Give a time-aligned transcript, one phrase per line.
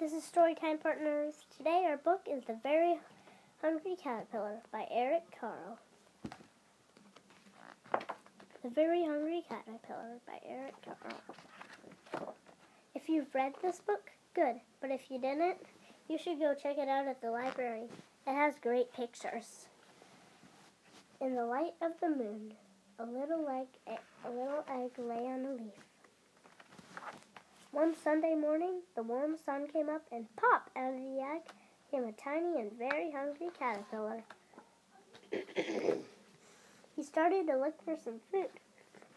[0.00, 1.34] this is Storytime Partners.
[1.56, 2.98] Today our book is The Very
[3.62, 5.78] Hungry Caterpillar by Eric Carle.
[8.64, 12.34] The Very Hungry Caterpillar by Eric Carle.
[12.96, 14.56] If you've read this book, good.
[14.80, 15.58] But if you didn't,
[16.08, 17.84] you should go check it out at the library.
[18.26, 19.66] It has great pictures.
[21.20, 22.54] In the light of the moon,
[22.98, 23.68] a little egg,
[24.26, 25.93] a little egg lay on a leaf.
[27.84, 31.42] One Sunday morning, the warm sun came up, and pop out of the egg
[31.90, 34.22] came a tiny and very hungry caterpillar.
[36.96, 38.48] he started to look for some food.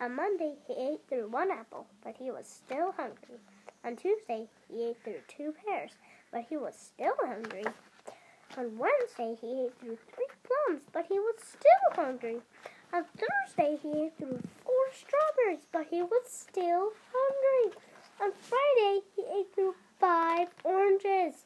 [0.01, 3.39] On Monday, he ate through one apple, but he was still hungry.
[3.85, 5.91] On Tuesday, he ate through two pears,
[6.33, 7.63] but he was still hungry.
[8.57, 12.41] On Wednesday, he ate through three plums, but he was still hungry.
[12.93, 17.77] On Thursday, he ate through four strawberries, but he was still hungry.
[18.19, 19.75] On Friday, he ate through
[20.07, 21.43] five oranges,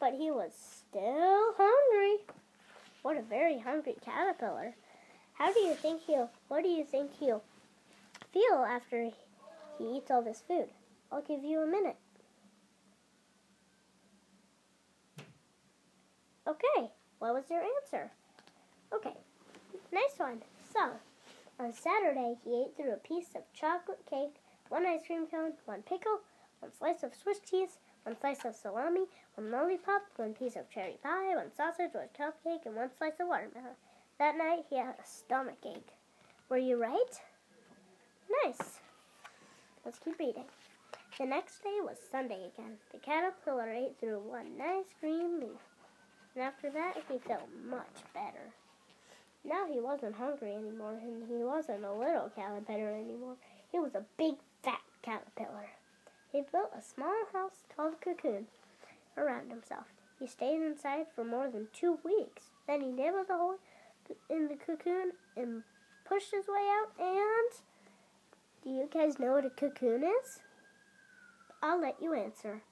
[0.00, 2.24] but he was still hungry.
[3.02, 4.74] What a very hungry caterpillar.
[5.34, 7.44] How do you think he'll, what do you think he'll
[8.32, 9.10] feel after
[9.78, 10.70] he eats all this food?
[11.12, 11.96] I'll give you a minute.
[16.48, 18.10] Okay, what was your answer?
[18.92, 19.14] Okay,
[19.92, 20.42] nice one.
[20.72, 20.80] So,
[21.60, 25.82] on Saturday, he ate through a piece of chocolate cake one ice cream cone, one
[25.82, 26.18] pickle,
[26.64, 30.96] one slice of Swiss cheese, one slice of salami, one lollipop, one piece of cherry
[31.02, 33.76] pie, one sausage, one cupcake, and one slice of watermelon.
[34.18, 35.92] That night he had a stomach ache.
[36.48, 37.20] Were you right?
[38.44, 38.80] Nice.
[39.84, 40.44] Let's keep reading.
[41.18, 42.78] The next day was Sunday again.
[42.92, 45.60] The caterpillar ate through one nice green leaf.
[46.34, 48.54] And after that, he felt much better.
[49.44, 53.36] Now he wasn't hungry anymore, and he wasn't a little caterpillar anymore.
[53.70, 55.68] He was a big fat caterpillar.
[56.34, 58.48] He built a small house called cocoon
[59.16, 59.84] around himself.
[60.18, 62.50] He stayed inside for more than two weeks.
[62.66, 63.58] Then he nibbled a hole
[64.28, 65.62] in the cocoon and
[66.04, 66.90] pushed his way out.
[66.98, 67.52] And
[68.64, 70.40] do you guys know what a cocoon is?
[71.62, 72.62] I'll let you answer.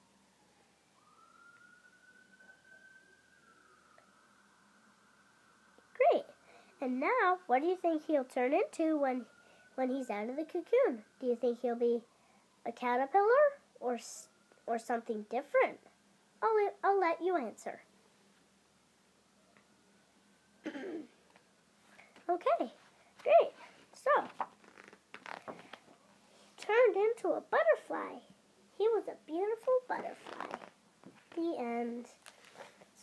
[5.95, 6.25] Great.
[6.81, 9.25] And now, what do you think he'll turn into when
[9.75, 11.03] when he's out of the cocoon?
[11.21, 12.01] Do you think he'll be
[12.65, 13.99] a caterpillar or
[14.65, 15.79] or something different?
[16.41, 17.81] I'll I'll let you answer.
[20.67, 22.71] okay,
[23.23, 23.51] great.
[23.93, 24.09] So,
[26.57, 28.19] turned into a butterfly.
[28.77, 30.57] He was a beautiful butterfly.
[31.35, 32.07] The end.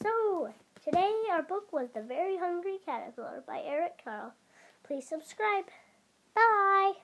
[0.02, 0.52] So,
[0.84, 4.34] today our book was The Very Hungry Caterpillar by Eric Carle.
[4.82, 5.66] Please subscribe.
[6.34, 6.94] Bye.